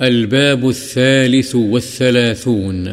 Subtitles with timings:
[0.00, 2.88] الباب الثالث والثلاثون.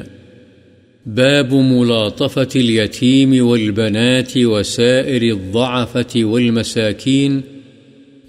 [1.05, 7.41] باب ملاطفة اليتيم والبنات وسائر الضعفة والمساكين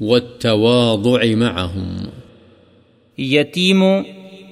[0.00, 2.04] والتواضع معهم.
[3.18, 4.02] یتیموں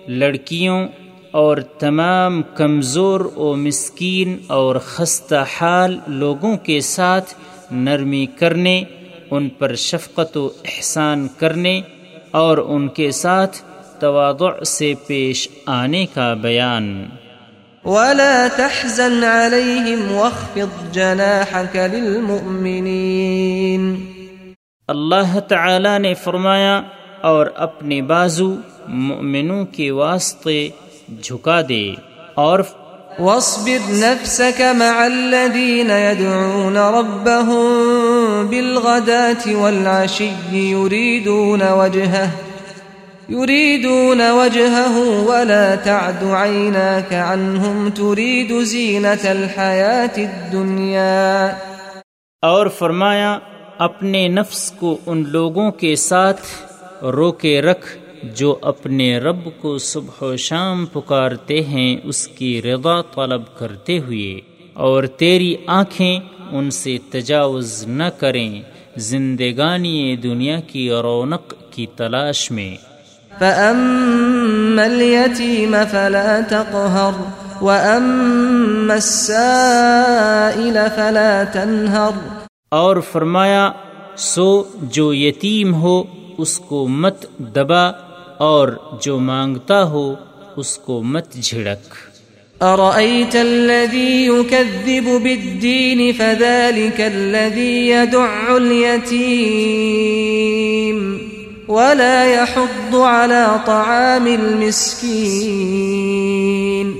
[0.08, 0.88] لڑکیوں
[1.30, 7.34] اور تمام کمزور و مسکین اور خستہ حال لوگوں کے ساتھ
[7.72, 8.84] نرمی کرنے،
[9.30, 11.80] ان پر شفقت و احسان کرنے
[12.30, 13.56] اور ان کے ساتھ
[14.02, 17.06] تواضع سے پیش آنے کا بیان۔
[17.84, 24.06] ولا تحزن عليهم واخفض جناحك للمؤمنين۔
[24.88, 26.82] اللہ تعالی نے فرمایا
[27.20, 28.54] اور اپنے بازو
[28.88, 30.68] مؤمنوں کے واسطے
[31.22, 31.94] جھکا دے۔
[32.34, 32.58] اور
[33.18, 42.26] واصبر نفسك مع الذين يدعون ربهم بالغداة والعشي يريدون وجهه۔
[43.30, 51.46] يريدون وجهه ولا تعد عيناك عنهم تريد زينة الحياة الدنيا.
[52.42, 53.38] اور فرمایا،
[53.78, 56.40] اپنے نفس کو ان لوگوں کے ساتھ
[57.04, 63.42] روکے رکھ جو اپنے رب کو صبح و شام پکارتے ہیں، اس کی رضا طلب
[63.58, 64.40] کرتے ہوئے۔
[64.72, 68.62] اور تیری آنکھیں ان سے تجاوز نہ کریں،
[68.96, 72.91] زندگانی دنیا کی رونق کی تلاش میں۔
[73.42, 77.14] فأما اليتيم فلا تقهر
[77.62, 82.12] وأما السائل فلا تنهر
[82.70, 83.70] اور فرمایا
[84.16, 86.02] سو جو یتیم ہو
[86.38, 87.92] اس کو مت دبا
[88.38, 88.68] اور
[89.00, 90.14] جو مانگتا ہو
[90.56, 91.94] اس کو مت جھڑک۔
[92.62, 101.31] أرأيت الذي يكذب بالدين فذلك الذي يدع اليتيم
[101.68, 106.92] ولا يحض على طعام المسكين۔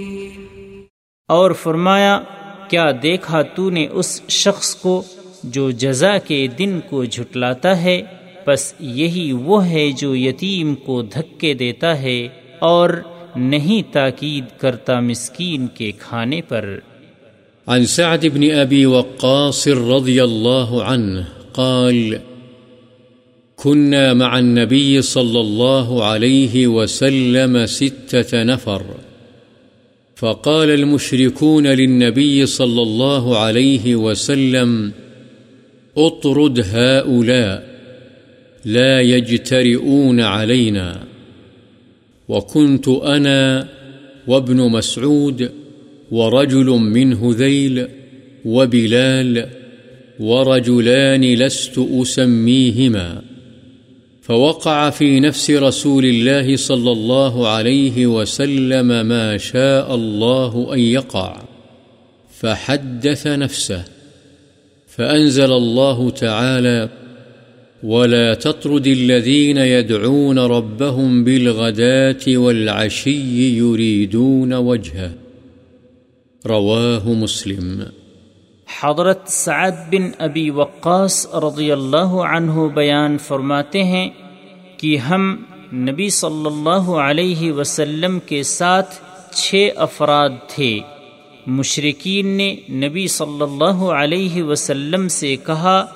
[1.29, 2.21] اور فرمایا
[2.69, 5.03] کیا دیکھا تو نے اس شخص کو
[5.45, 8.03] جو جزا کے دن کو جھٹلاتا ہے؟
[8.47, 12.91] بس یہی وہ ہے جو یتیم کو دھکے دیتا ہے اور
[13.37, 16.79] نہیں تاکید کرتا مسکین کے کھانے پر۔
[17.67, 22.15] عن سعد بن أبي وقاص رضي الله عنه قال
[23.63, 28.85] كنا مع النبي صلى الله عليه وسلم ستة نفر.
[30.17, 34.93] فقال المشركون للنبي صلى الله عليه وسلم،
[35.97, 37.67] اطرد هؤلاء،
[38.65, 41.05] لا يجترئون علينا.
[42.29, 43.69] وكنت أنا
[44.27, 45.51] وابن مسعود
[46.11, 47.89] ورجل من هذيل
[48.45, 49.49] وبلال
[50.21, 53.32] ورجلان لست أسميهما.
[54.23, 61.43] فوقع في نفس رسول الله صلى الله عليه وسلم ما شاء الله أن يقع.
[62.41, 63.85] فحدث نفسه.
[64.87, 66.89] فأنزل الله تعالى
[67.83, 75.13] ولا تطرد الذين يدعون ربهم بالغداة والعشي يريدون وجهه.
[76.47, 77.87] رواه مسلم.
[78.81, 84.09] حضرت سعد بن ابی وقاص رضی اللہ عنہ بیان فرماتے ہیں
[84.77, 85.37] کہ ہم
[85.75, 88.95] نبی صلی اللہ علیہ وسلم کے ساتھ
[89.35, 90.81] چھ افراد تھے۔
[91.47, 95.87] مشرقین نے نبی صلی اللہ علیہ وسلم سے کہا،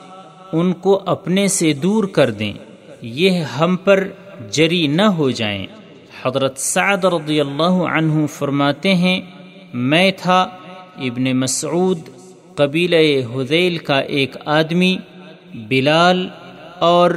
[0.52, 2.52] ان کو اپنے سے دور کر دیں،
[3.02, 4.08] یہ ہم پر
[4.50, 5.66] جری نہ ہو جائیں۔
[6.22, 9.20] حضرت سعد رضی اللہ عنہ فرماتے ہیں،
[9.74, 10.40] میں تھا،
[10.96, 11.98] ابن مسعود
[12.56, 14.96] قبیلہ حذیل کا ایک آدمی،
[15.54, 16.28] بلال،
[16.78, 17.10] اور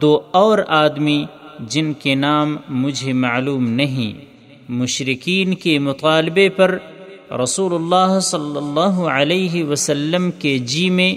[0.00, 1.24] دو اور آدمی
[1.60, 4.24] جن کے نام مجھے معلوم نہیں۔
[4.68, 6.78] مشرقین کے مطالبے پر
[7.42, 11.14] رسول اللہ صلی اللہ علیہ وسلم کے جی میں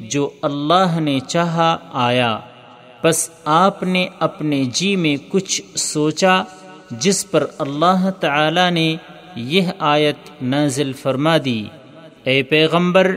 [0.00, 2.38] جو اللہ نے چاہا آیا۔
[3.04, 6.42] بس آپ نے اپنے جی میں کچھ سوچا
[6.90, 8.96] جس پر اللہ تعالی نے
[9.36, 11.64] یہ آیت نازل فرما دی۔
[12.26, 13.16] اے پیغمبر،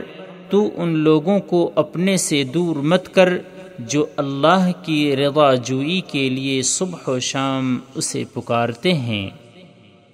[0.50, 3.28] تو ان لوگوں کو اپنے سے دور مت کر
[3.78, 9.30] جو اللہ کی رضا جوئی کے لیے صبح و شام اسے پکارتے ہیں۔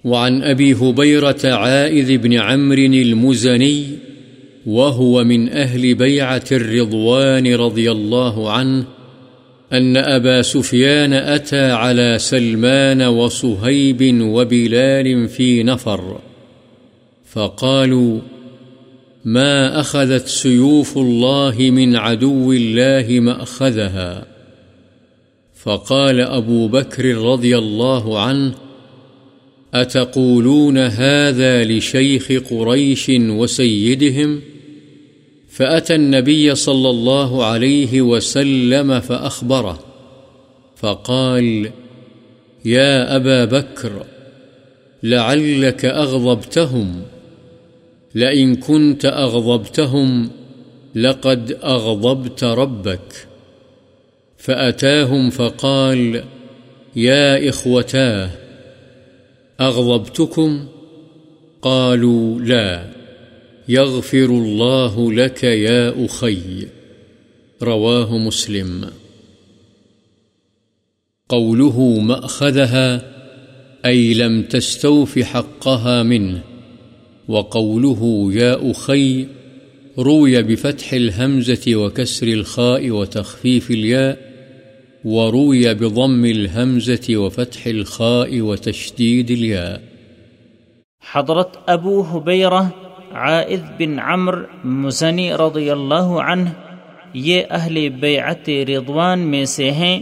[0.03, 3.83] وعن أبي هبيرة عائذ بن عمرو المزني
[4.65, 8.83] وهو من أهل بيعة الرضوان رضي الله عنه
[9.71, 16.01] أن أبا سفيان أتى على سلمان وصهيب وبلال في نفر،
[17.33, 18.19] فقالوا
[19.27, 24.25] ما أخذت سيوف الله من عدو الله مأخذها
[25.55, 28.53] فقال أبو بكر رضي الله عنه
[29.73, 34.41] أتقولون هذا لشيخ قريش وسيدهم
[35.49, 39.79] فأتى النبي صلى الله عليه وسلم فأخبره
[40.75, 41.71] فقال
[42.65, 44.05] يا أبا بكر
[45.03, 47.01] لعلك أغضبتهم
[48.17, 50.29] لئن كنت أغضبتهم
[50.95, 53.27] لقد أغضبت ربك.
[54.37, 56.23] فأتاهم فقال،
[56.95, 58.29] يا إخوتاه
[59.61, 60.67] أغضبتكم؟
[61.61, 62.89] قالوا، لا،
[63.67, 66.67] يغفر الله لك يا أخي.
[67.63, 68.89] رواه مسلم.
[71.29, 73.13] قوله مأخذها،
[73.85, 76.56] أي لم تستوف حقها منه.
[77.29, 79.27] وقوله يا أخي
[79.99, 84.17] روي بفتح الهمزة وكسر الخاء وتخفيف الياء،
[85.05, 89.81] وروي بضم الهمزة وفتح الخاء وتشديد الياء.
[91.13, 92.61] حضرت ابو حبیرہ
[93.13, 96.49] عائد بن عمر مزنی رضی اللہ عنہ،
[97.13, 99.99] یہ اہل بیعت رضوان میں سے ہیں،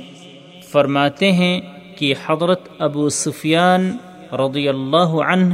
[0.71, 1.61] فرماتے ہیں
[1.97, 3.91] کہ حضرت ابو سفیان
[4.31, 5.53] رضی اللہ عنہ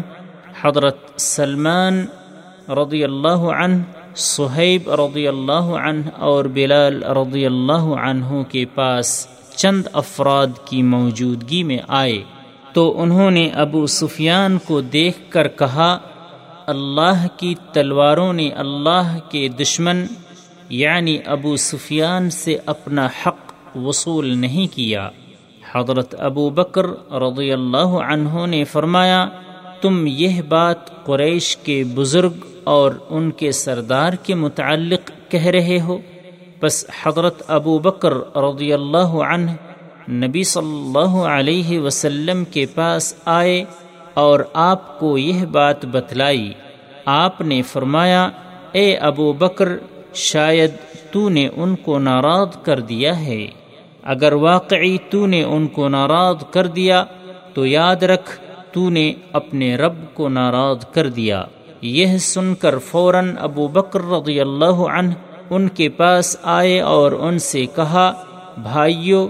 [0.64, 2.06] حضرت سلمان
[2.70, 3.82] رضی اللہ عنہ
[4.16, 11.64] صہیب رضی اللہ عنہ اور بلال رضی اللہ عنہ کے پاس چند افراد کی موجودگی
[11.64, 12.24] میں آئے۔
[12.74, 15.98] تو انہوں نے ابو سفیان کو دیکھ کر کہا،
[16.68, 20.06] اللہ کی تلواروں نے اللہ کے دشمن
[20.70, 25.10] یعنی ابو سفیان سے اپنا حق وصول نہیں کیا۔
[25.72, 29.30] حضرت ابو بکر رضی اللہ عنہ نے فرمایا
[29.82, 32.34] تم یہ بات قریش کے بزرگ
[32.64, 35.98] اور ان کے سردار کے متعلق کہہ رہے ہو؟
[36.62, 39.52] بس حضرت ابو بکر رضی اللہ عنہ
[40.12, 43.64] نبی صلی اللہ علیہ وسلم کے پاس آئے
[44.14, 46.54] اور آپ کو یہ بات بتلائی۔
[47.06, 48.30] آپ نے فرمایا،
[48.72, 49.70] اے ابو بکر،
[50.14, 50.72] شاید
[51.12, 53.48] تو نے ان کو ناراض کر دیا ہے۔
[54.04, 57.06] اگر واقعی تو نے ان کو ناراض کر دیا،
[57.54, 58.40] تو یاد رکھ
[58.74, 61.44] تو نے اپنے رب کو ناراض کر دیا۔
[61.82, 65.14] یہ سن کر فوراً ابو بکر رضی اللہ عنہ
[65.50, 68.24] ان کے پاس آئے اور ان سے کہا،
[68.58, 69.30] بھائیو،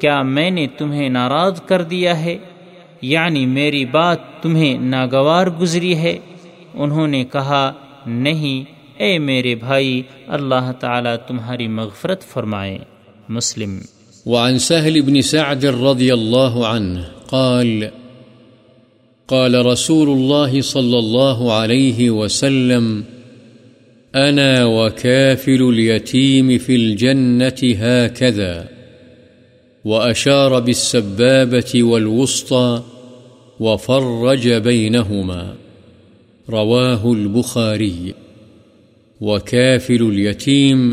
[0.00, 2.38] کیا میں نے تمہیں ناراض کر دیا ہے؟
[3.02, 6.18] یعنی میری بات تمہیں ناگوار گزری ہے؟
[6.74, 7.72] انہوں نے کہا،
[8.06, 12.78] نہیں، اے میرے بھائی، اللہ تعالی تمہاری مغفرت فرمائے۔
[13.28, 13.78] مسلم۔
[14.26, 17.00] وعن سهل بن سعد رضي الله عنه
[17.30, 17.82] قال
[19.28, 23.04] قال رسول الله صلى الله عليه وسلم،
[24.14, 28.68] أنا وكافل اليتيم في الجنة هكذا،
[29.84, 32.82] وأشار بالسبابة والوسطى
[33.60, 35.54] وفرج بينهما.
[36.48, 38.12] رواه البخاري.
[39.20, 40.92] وكافل اليتيم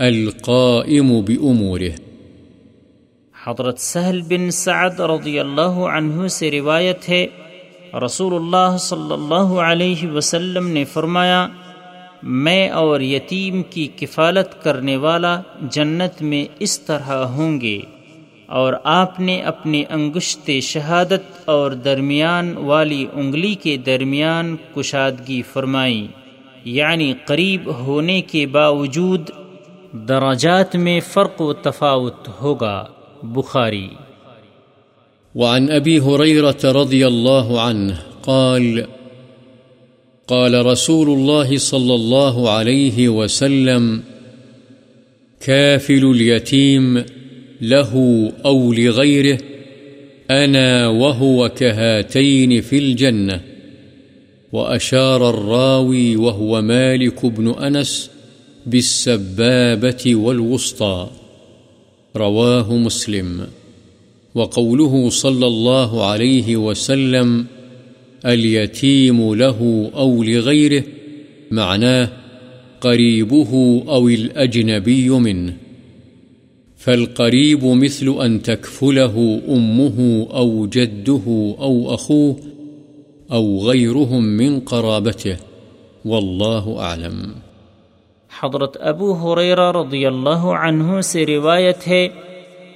[0.00, 1.96] القائم بأموره.
[3.46, 7.26] حضرت سہل بن سعد رضی اللہ عنہ سے روایت ہے
[8.04, 11.48] رسول اللہ صلی اللہ علیہ وسلم نے فرمایا
[12.22, 17.80] میں اور یتیم کی کفالت کرنے والا جنت میں اس طرح ہوں گے
[18.46, 26.06] اور آپ نے اپنی انگشت شہادت اور درمیان والی انگلی کے درمیان کشادگی فرمائی
[26.64, 29.30] یعنی قریب ہونے کے باوجود
[29.92, 32.84] درجات میں فرق و تفاوت ہوگا۔
[33.22, 33.88] بخاری
[35.36, 38.86] وعن أبي هريرة رضي الله عنه قال
[40.26, 44.02] قال رسول الله صلى الله عليه وسلم،
[45.40, 47.04] كافل اليتيم
[47.60, 47.92] له
[48.44, 49.38] أو لغيره،
[50.30, 53.40] أنا وهو كهاتين في الجنة.
[54.52, 58.10] وأشار الراوي وهو مالك بن أنس
[58.66, 61.10] بالسبابة والوسطى،
[62.16, 63.46] رواه مسلم.
[64.36, 67.46] وقوله صلى الله عليه وسلم
[68.26, 70.84] اليتيم له أو لغيره
[71.50, 72.08] معناه
[72.80, 75.56] قريبه أو الأجنبي منه،
[76.76, 82.36] فالقريب مثل أن تكفله أمه أو جده أو أخوه
[83.32, 85.36] أو غيرهم من قرابته،
[86.04, 87.32] والله أعلم.
[88.40, 92.08] حضرت ابو حریرہ رضی اللہ عنہ سے روایت ہے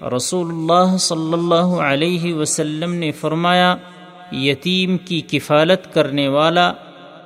[0.02, 3.76] رسول اللہ صلی اللہ علیہ وسلم نے فرمایا،
[4.33, 6.73] یتیم کی کفالت کرنے والا،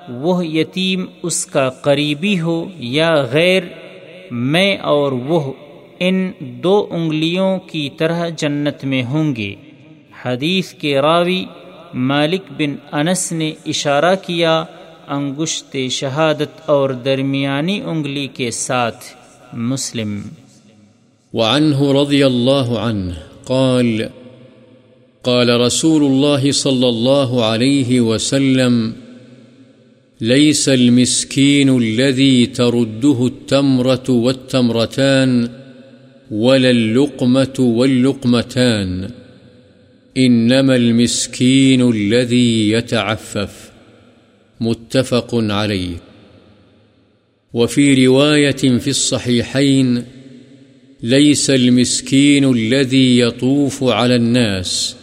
[0.08, 3.62] وہ یتیم اس کا قریبی ہو یا غیر،
[4.30, 5.52] میں اور وہ
[5.98, 9.54] ان دو انگلیوں کی طرح جنت میں ہوں گے۔
[10.24, 11.44] حدیث کے راوی
[11.94, 14.64] مالک بن انس نے اشارہ کیا،
[15.08, 19.04] انگشت شہادت اور درمیانی انگلی کے ساتھ
[19.52, 20.20] مسلم۔
[21.34, 24.10] وعنه رضي الله عنه قال
[25.24, 28.92] قال رسول الله صلى الله عليه وسلم،
[30.20, 35.48] ليس المسكين الذي ترده التمرة والتمرتان
[36.30, 39.10] ولا اللقمة واللقمتان،
[40.16, 43.70] إنما المسكين الذي يتعفف.
[44.60, 45.96] متفق عليه.
[47.54, 50.04] وفي رواية في الصحيحين
[51.04, 54.96] ليس المسكين الذي يطوف على الناس،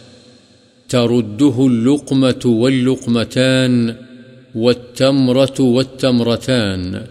[0.88, 3.94] ترده اللقمة واللقمتان
[4.54, 7.06] والتمرة والتمرتان،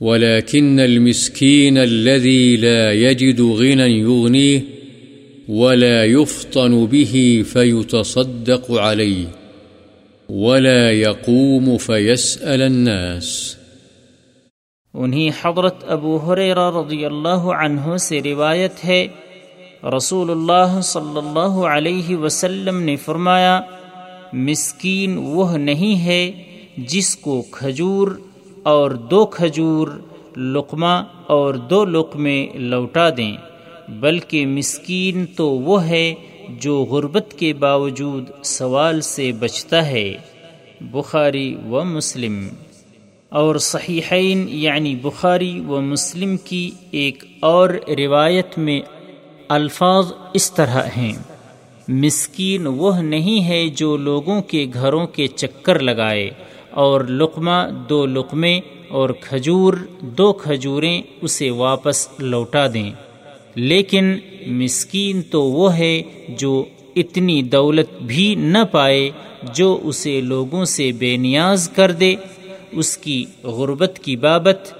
[0.00, 4.62] ولكن المسكين الذي لا يجد غنى يغنيه
[5.48, 9.26] ولا يفطن به فيتصدق عليه،
[10.28, 13.56] ولا يقوم فيسأل الناس.
[14.94, 19.06] انہیں حضرت ابو حریرہ رضی اللہ عنہ سے روایت ہے۔
[19.96, 23.60] رسول اللہ صلی اللہ علیہ وسلم نے فرمایا،
[24.32, 26.30] مسکین وہ نہیں ہے
[26.76, 28.08] جس کو کھجور
[28.62, 29.88] اور دو کھجور،
[30.36, 33.36] لقمہ اور دو لقمے لوٹا دیں،
[33.88, 36.14] بلکہ مسکین تو وہ ہے
[36.48, 40.12] جو غربت کے باوجود سوال سے بچتا ہے۔
[40.80, 42.48] بخاری و مسلم۔
[43.32, 48.80] اور صحیحین یعنی بخاری و مسلم کی ایک اور روایت میں
[49.48, 51.12] الفاظ اس طرح ہیں۔
[51.88, 56.30] مسکین وہ نہیں ہے جو لوگوں کے گھروں کے چکر لگائے
[56.70, 62.92] اور لقمہ دو لقمے اور کھجور دو کھجوریں اسے واپس لوٹا دیں۔
[63.54, 66.64] لیکن مسکین تو وہ ہے جو
[66.96, 69.10] اتنی دولت بھی نہ پائے
[69.54, 72.14] جو اسے لوگوں سے بے نیاز کر دے
[72.72, 74.72] اس کی غربت کی بابت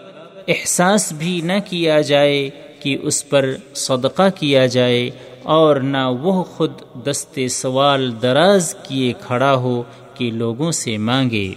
[0.48, 2.50] احساس بھی نہ کیا جائے
[2.82, 5.10] کہ اس پر صدقہ کیا جائے
[5.42, 6.72] اور نہ وہ خود
[7.06, 9.82] دست سوال دراز کیے کھڑا ہو
[10.14, 11.52] کہ لوگوں سے مانگے۔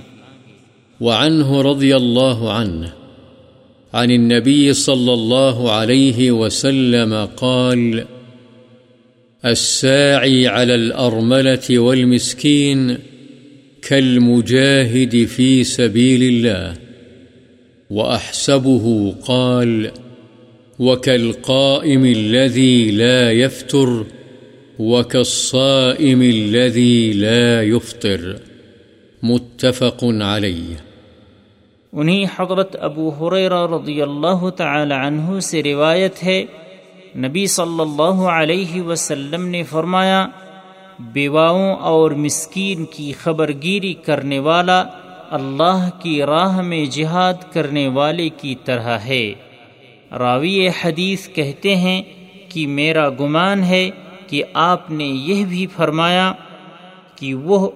[1.02, 2.88] وعنه رضي الله عنه
[3.94, 8.00] عن النبي صلى الله عليه وسلم قال
[9.44, 12.96] الساعي على الأرملة والمسكين
[13.90, 16.74] كالمجاهد في سبيل الله،
[17.90, 19.88] وأحسبه قال
[20.80, 24.04] وكالقائم الذي لا يفتر،
[24.80, 28.34] وكالصائم الذي لا يفطر.
[29.24, 30.76] متفق عليه.
[31.94, 36.46] انہیں حضرت ابو حریرہ رضی اللہ تعالی عنہ سے روایت ہے،
[37.18, 40.28] نبی صلی اللہ علیہ وسلم نے فرمایا
[41.00, 44.84] بیواؤں اور مسکین کی خبر گیری کرنے والا
[45.30, 49.34] اللہ کی راہ میں جہاد کرنے والے کی طرح ہے۔
[50.12, 52.04] راوی حدیث کہتے ہیں
[52.50, 53.90] کہ میرا گمان ہے
[54.28, 56.34] کہ آپ نے یہ بھی فرمایا
[57.16, 57.70] کہ وہ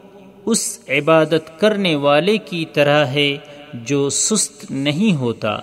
[0.45, 3.37] اس عبادت کرنے والے کی طرح ہے
[3.73, 5.59] جو سست نہیں ہوتا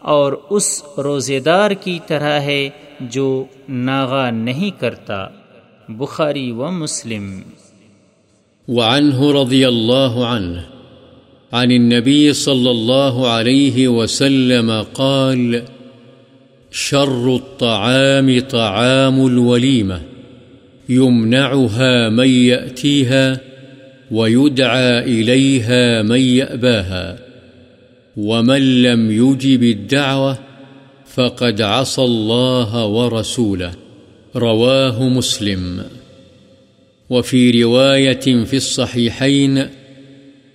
[0.00, 2.68] اور اس روزے دار کی طرح ہے
[3.00, 5.28] جو ناغا نہیں کرتا۔
[5.88, 7.42] بخاری و مسلم
[8.68, 10.66] وعنه رضي الله عنه
[11.52, 15.62] عن النبي صلى الله عليه وسلم قال،
[16.70, 20.00] شر الطعام طعام الوليمة
[20.88, 23.40] يمنعها من يأتيها
[24.10, 27.18] ويدعى إليها من يأباها
[28.16, 30.38] ومن لم يجب الدعوة
[31.06, 33.83] فقد عصى الله ورسوله
[34.36, 35.80] رواه مسلم.
[37.10, 39.58] وفي رواية في الصحيحين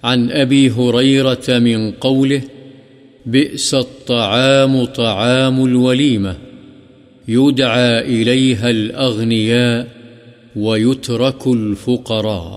[0.03, 2.39] عن أبي هريرة من قوله
[3.25, 6.33] بئس الطعام طعام الوليمة،
[7.29, 9.83] يدعى إليها الأغنياء
[10.55, 12.55] ويترك الفقراء.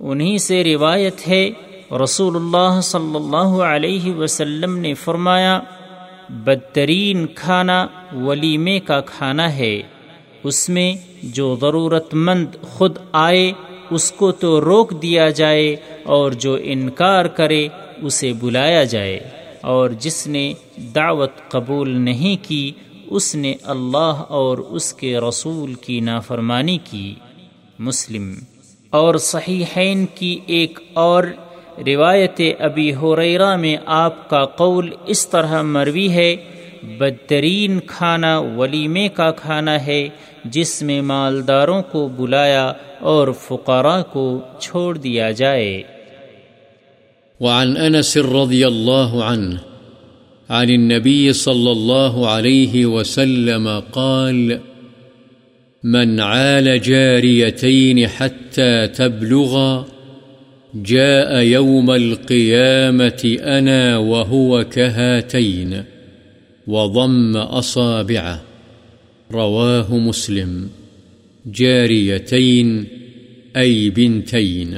[0.00, 1.50] انہی سے روایت ہے،
[2.04, 5.60] رسول اللہ صلی اللہ علیہ وسلم نے فرمایا،
[6.28, 9.82] بدترین کھانا ولیمے کا کھانا ہے۔
[10.44, 13.52] اس میں جو ضرورت مند خود آئے،
[13.90, 17.68] اس کو تو روک دیا جائے اور جو انکار کرے،
[18.02, 19.20] اسے بلایا جائے۔
[19.60, 20.54] اور جس نے
[20.94, 22.72] دعوت قبول نہیں کی،
[23.06, 27.14] اس نے اللہ اور اس کے رسول کی نافرمانی کی۔
[27.78, 28.34] مسلم۔
[28.90, 31.24] اور صحیحین کی ایک اور
[31.86, 36.36] روایت ابی حریرہ میں آپ کا قول اس طرح مروی ہے
[36.98, 40.08] بدترین کھانا ولیمے کا کھانا ہے،
[40.44, 45.82] جس میں مالداروں کو بلایا اور فقراء کو چھوڑ دیا جائے۔
[47.40, 49.54] وعن انس رضی اللہ عنہ،
[50.48, 54.52] عن النبي صلى الله عليه وسلم قال،
[55.82, 59.84] من عال جاريتين حتى تبلغا،
[60.84, 63.26] جاء يوم القيامة
[63.58, 65.93] أنا وهو كهاتين
[66.66, 68.36] وضم أصابعه.
[69.32, 70.66] رواه مسلم.
[71.44, 72.84] جاريتين،
[73.56, 74.74] أي بنتين.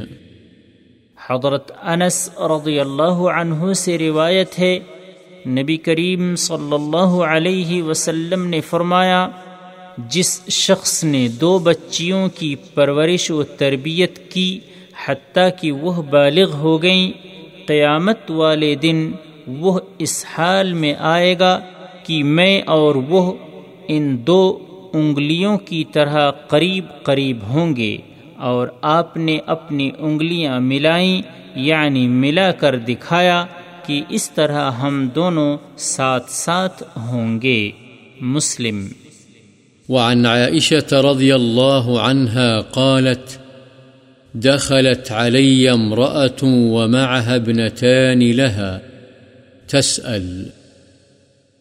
[1.28, 4.78] حضرت انس رضی اللہ عنہ سے روایت ہے،
[5.46, 9.28] نبی کریم صلی اللہ علیہ وسلم نے فرمایا،
[9.98, 14.60] جس شخص نے دو بچیوں کی پرورش و تربیت کی
[15.06, 17.12] حتیٰ کہ وہ بالغ ہو گئیں،
[17.66, 19.12] قیامت والے دن
[19.46, 21.60] وہ اس حال میں آئے گا
[22.06, 23.32] کہ میں اور وہ
[23.88, 24.58] ان دو
[24.92, 27.96] انگلیوں کی طرح قریب قریب ہوں گے
[28.36, 31.22] اور آپ نے اپنی انگلیاں ملائیں
[31.54, 33.46] یعنی ملا کر دکھایا
[33.86, 37.70] کہ اس طرح ہم دونوں ساتھ ساتھ ہوں گے۔
[38.20, 38.86] مسلم۔
[39.88, 43.38] وعن عائشة رضي الله عنها قالت،
[44.34, 48.78] دخلت علي امرأة ومعها ابنتان لها،
[49.66, 50.44] تسأل۔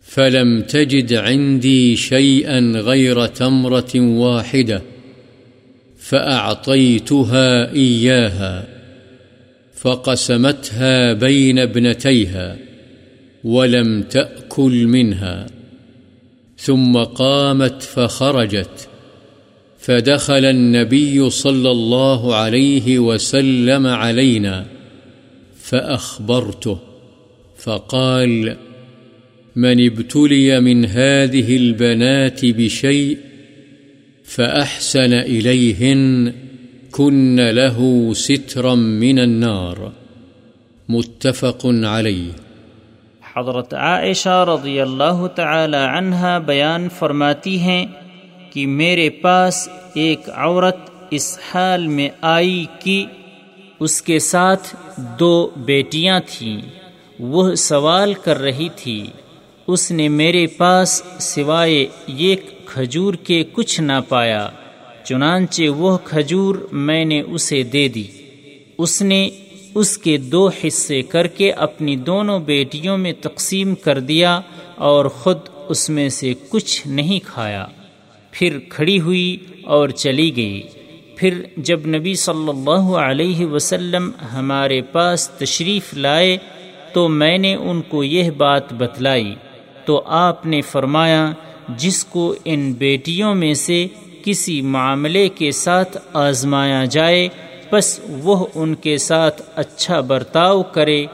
[0.05, 4.81] فلم تجد عندي شيئا غير تمرة واحدة
[5.97, 8.67] فأعطيتها إياها
[9.73, 12.57] فقسمتها بين ابنتيها
[13.43, 15.47] ولم تأكل منها
[16.57, 18.89] ثم قامت فخرجت
[19.79, 24.65] فدخل النبي صلى الله عليه وسلم علينا
[25.61, 26.77] فأخبرته
[27.57, 28.74] فقال فقال
[29.57, 33.15] من ابتلي من هذه البنات بشيء
[34.25, 36.29] فأحسن إليهن
[36.91, 39.89] كن له سترا من النار.
[40.89, 42.29] متفق عليه.
[43.35, 47.85] حضرت عائشہ رضی اللہ تعالی عنہ بیان فرماتی ہیں
[48.53, 50.77] کہ میرے پاس ایک عورت
[51.11, 53.05] اس حال میں آئی کہ
[53.79, 54.75] اس کے ساتھ
[55.19, 56.61] دو بیٹیاں تھیں۔
[57.19, 59.07] وہ سوال کر رہی تھی۔
[59.67, 64.49] اس نے میرے پاس سوائے ایک کھجور کے کچھ نہ پایا،
[65.03, 68.03] چنانچہ وہ کھجور میں نے اسے دے دی۔
[68.77, 69.29] اس نے
[69.75, 74.41] اس کے دو حصے کر کے اپنی دونوں بیٹیوں میں تقسیم کر دیا
[74.75, 77.65] اور خود اس میں سے کچھ نہیں کھایا۔
[78.31, 80.61] پھر کھڑی ہوئی اور چلی گئی۔
[81.15, 86.37] پھر جب نبی صلی اللہ علیہ وسلم ہمارے پاس تشریف لائے
[86.93, 89.35] تو میں نے ان کو یہ بات بتلائی۔
[89.85, 91.31] تو آپ نے فرمایا،
[91.69, 93.87] جس کو ان بیٹیوں میں سے
[94.23, 97.27] کسی معاملے کے ساتھ آزمایا جائے
[97.71, 101.05] بس وہ ان کے ساتھ اچھا برتاؤ کرے،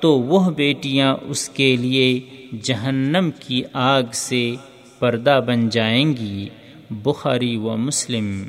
[0.00, 2.20] تو وہ بیٹیاں اس کے لیے
[2.62, 4.54] جہنم کی آگ سے
[4.98, 6.48] پردہ بن جائیں گی۔
[6.90, 8.42] بخاری و مسلم۔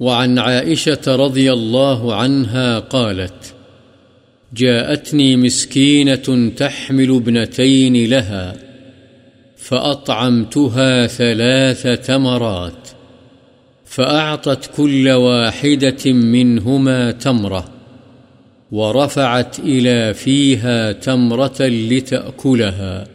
[0.00, 3.59] وعن عائشة رضي الله عنها قالت
[4.54, 8.56] جاءتني مسكينة تحمل ابنتين لها،
[9.56, 12.88] فأطعمتها ثلاث تمرات
[13.84, 17.68] فأعطت كل واحدة منهما تمرة،
[18.72, 23.06] ورفعت إلى فيها تمرة لتأكلها،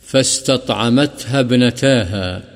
[0.00, 2.51] فاستطعمتها ابنتاها.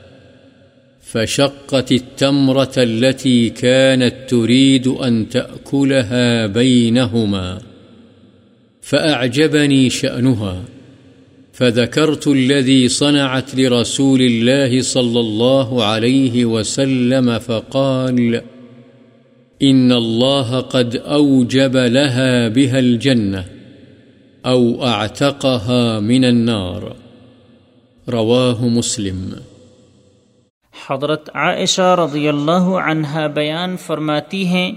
[1.07, 7.59] فشقت التمرة التي كانت تريد أن تأكلها بينهما،
[8.83, 10.63] فأعجبني شأنها،
[11.53, 18.43] فذكرت الذي صنعت لرسول الله صلى الله عليه وسلم فقال
[19.63, 23.45] إن الله قد أوجب لها بها الجنة
[24.47, 26.97] أو أعتقها من النار.
[28.09, 29.33] رواه مسلم.
[30.89, 34.73] حضرت عائشہ رضی اللہ عنہ بیان فرماتی ہیں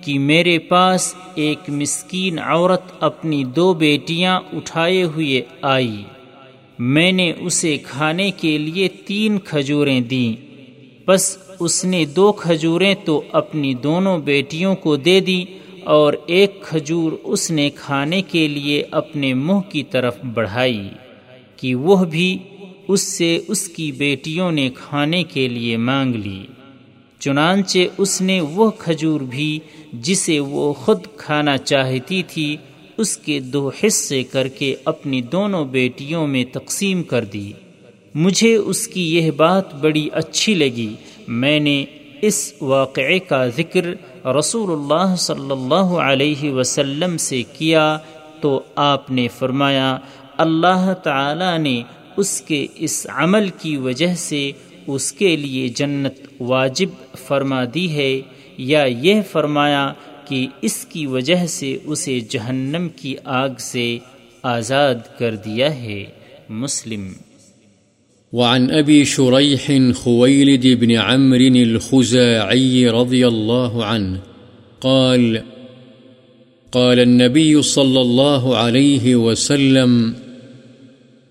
[0.00, 6.02] کہ میرے پاس ایک مسکین عورت اپنی دو بیٹیاں اٹھائے ہوئے آئی۔
[6.78, 10.32] میں نے اسے کھانے کے لیے تین کھجوریں دیں۔
[11.06, 15.44] بس اس نے دو کھجوریں تو اپنی دونوں بیٹیوں کو دے دی
[15.84, 20.88] اور ایک کھجور اس نے کھانے کے لیے اپنے منہ کی طرف بڑھائی
[21.56, 22.38] کہ وہ بھی
[22.88, 26.46] اس سے اس کی بیٹیوں نے کھانے کے لیے مانگ لی۔
[27.18, 29.58] چنانچہ اس نے وہ کھجور بھی
[29.92, 32.56] جسے وہ خود کھانا چاہتی تھی،
[32.96, 37.52] اس کے دو حصے کر کے اپنی دونوں بیٹیوں میں تقسیم کر دی۔
[38.14, 40.94] مجھے اس کی یہ بات بڑی اچھی لگی۔
[41.28, 41.84] میں نے
[42.22, 43.94] اس واقعے کا ذکر
[44.26, 47.98] رسول اللہ صلی اللہ علیہ وسلم سے کیا
[48.40, 49.96] تو آپ نے فرمایا،
[50.36, 51.82] اللہ تعالی نے
[52.16, 54.52] اس کے اس عمل کی وجہ سے
[54.86, 58.20] اس کے لیے جنت واجب فرما دی ہے،
[58.58, 59.92] یا یہ فرمایا
[60.28, 63.98] کہ اس کی وجہ سے اسے جہنم کی آگ سے
[64.42, 66.04] آزاد کر دیا ہے۔
[66.48, 67.12] مسلم۔
[68.32, 74.18] وعن أبي شريح خويلد بن عمرو الخزاعي رضي الله عنه
[74.80, 75.36] قال
[76.70, 80.12] قال النبي صلى الله عليه وسلم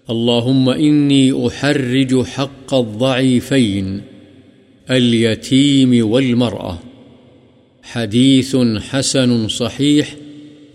[0.10, 4.02] اللهم إني أحرج حق الضعيفين،
[4.92, 6.80] اليتيم والمرأة.
[7.84, 10.16] حديث حسن صحيح،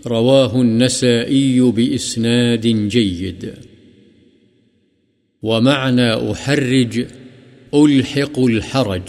[0.07, 3.55] رواه النسائي بإسناد جيد.
[5.43, 7.07] ومعنى أحرج،
[7.75, 9.03] ألحق الحرج،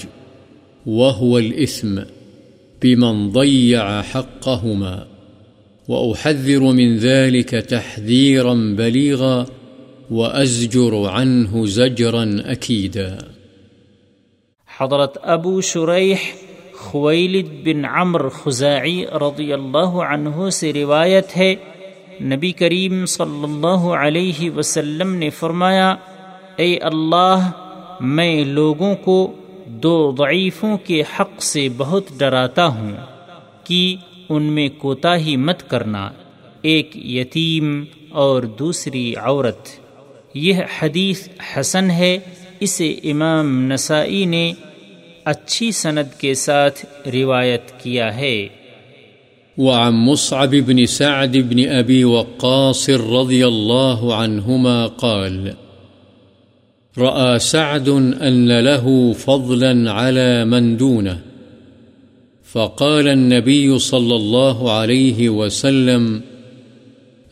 [0.86, 2.00] وهو الإثم
[2.82, 5.08] بمن ضيع حقهما.
[5.88, 9.59] وأحذر من ذلك تحذيرا بليغا.
[10.12, 13.18] وأزجر عنه زجرا أكيدا.
[14.80, 16.16] حضرت ابو شریح
[16.76, 21.56] خویلد بن عمر خزاعی رضی اللہ عنہ سے روایت ہے،
[22.22, 25.96] نبی کریم صلی اللہ علیہ وسلم نے فرمایا،
[26.56, 27.52] اے اللہ،
[28.00, 29.34] میں لوگوں کو
[29.66, 32.92] دو ضعیفوں کے حق سے بہت ڈراتا ہوں
[33.64, 33.96] کہ
[34.30, 36.12] ان میں کوتا ہی مت کرنا،
[36.62, 39.89] ایک یتیم اور دوسری عورت۔
[40.34, 42.20] یہ حدیث حسن ہے۔
[42.60, 44.54] اسے امام نسائی نے
[45.26, 48.48] اچھی سند کے ساتھ روایت کیا ہے۔
[49.58, 55.50] وعن مصعب بن سعد بن أبي وقاص رضي الله عنهما قال،
[56.98, 57.88] رأى سعد
[58.22, 58.88] أن له
[59.20, 61.16] فضلا على من دونه
[62.54, 66.20] فقال النبي صلى الله عليه وسلم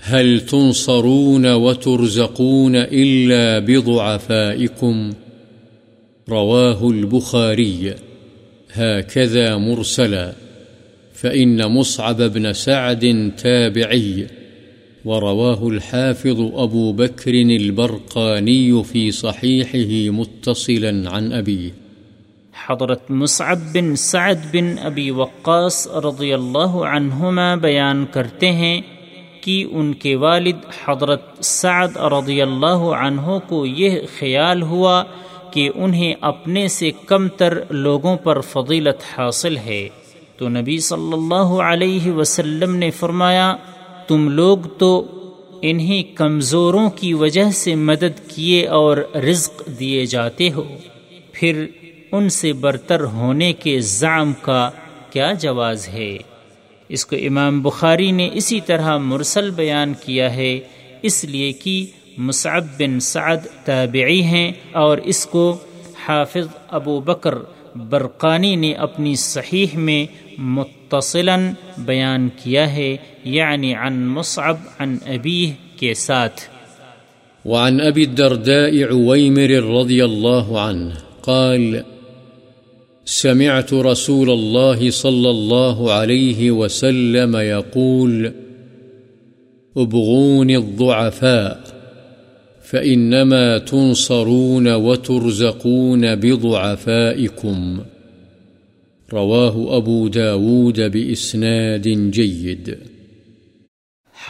[0.07, 5.13] هل تنصرون وترزقون إلا بضعفائكم؟
[6.29, 7.95] رواه البخاري.
[8.73, 10.33] هكذا مرسلا.
[11.13, 14.27] فإن مصعب بن سعد تابعي.
[15.05, 21.71] ورواه الحافظ أبو بكر البرقاني في صحيحه متصلا عن أبيه.
[22.53, 28.81] حضرت مصعب بن سعد بن ابی وقاص رضی اللہ عنہما بیان کرتے ہیں
[29.47, 30.55] کہ ان کے والد
[30.85, 35.03] حضرت سعد رضی اللہ عنہ کو یہ خیال ہوا
[35.51, 39.89] کہ انہیں اپنے سے کم تر لوگوں پر فضیلت حاصل ہے۔
[40.37, 43.55] تو نبی صلی اللہ علیہ وسلم نے فرمایا،
[44.07, 45.05] تم لوگ تو
[45.61, 50.63] انہیں کمزوروں کی وجہ سے مدد کیے اور رزق دیے جاتے ہو۔
[51.31, 51.65] پھر
[52.11, 54.69] ان سے برتر ہونے کے زعم کا
[55.09, 56.17] کیا جواز ہے؟
[56.89, 60.59] اس کو امام بخاری نے اسی طرح مرسل بیان کیا ہے،
[61.01, 61.85] اس لیے کہ
[62.17, 65.57] مصعب بن سعد تابعی ہیں اور اس کو
[66.07, 67.35] حافظ ابو بکر
[67.75, 70.05] برقانی نے اپنی صحیح میں
[70.41, 71.37] متصلا
[71.77, 76.41] بیان کیا ہے یعنی عن مصعب، عن ابیہ کے ساتھ۔
[77.45, 80.89] وعن أبي الدرداء عويمر رضي الله عنه
[81.21, 81.96] قال
[83.09, 88.31] سمعت رسول الله صلى الله عليه وسلم يقول
[89.77, 91.63] ابغون الضعفاء،
[92.61, 97.79] فإنما تنصرون وترزقون بضعفائكم.
[99.13, 102.69] رواه أبو داود بإسناد جيد.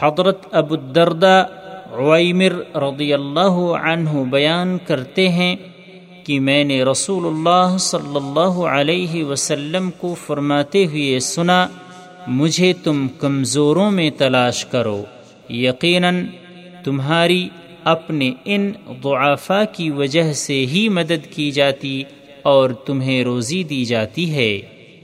[0.00, 1.46] حضرت ابو الدردہ
[1.92, 5.56] عویمر رضی اللہ عنہ بیان کرتے ہیں
[6.28, 11.68] کہ میں نے رسول اللہ صلی اللہ علیہ وسلم کو فرماتے ہوئے سنا،
[12.26, 15.04] مجھے تم کمزوروں میں تلاش کرو،
[15.50, 16.26] یقیناً
[16.84, 17.48] تمہاری
[17.84, 22.02] اپنے ان ضعفا کی وجہ سے ہی مدد کی جاتی
[22.42, 24.60] اور تمہیں روزی دی جاتی ہے۔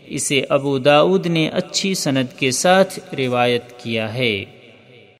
[0.07, 4.45] اسے ابو داود نے اچھی سند کے ساتھ روایت کیا ہے۔